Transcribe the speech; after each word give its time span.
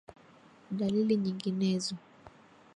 Dalili 0.77 1.15
nyinginezo 1.17 1.95